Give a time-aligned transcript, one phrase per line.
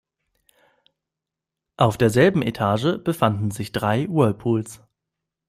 [1.77, 4.81] Auf derselben Etage befanden sich drei Whirlpools.